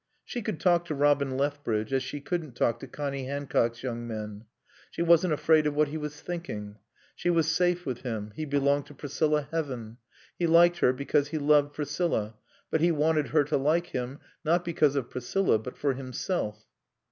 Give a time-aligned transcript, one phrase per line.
[0.25, 4.45] She could talk to Robin Lethbridge as she couldn't talk to Connie Hancock's young men.
[4.89, 6.77] She wasn't afraid of what he was thinking.
[7.15, 9.97] She was safe with him, he belonged to Priscilla Heaven.
[10.39, 12.33] He liked her because he loved Priscilla;
[12.71, 16.65] but he wanted her to like him, not because of Priscilla, but for himself.